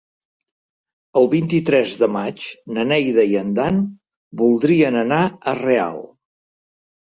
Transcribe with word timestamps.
El 1.19 1.27
vint-i-tres 1.33 1.93
de 2.03 2.09
maig 2.15 2.45
na 2.77 2.85
Neida 2.93 3.25
i 3.35 3.37
en 3.43 3.51
Dan 3.61 3.77
voldrien 4.43 4.99
anar 5.05 5.21
a 5.23 5.55
Real. 5.61 6.03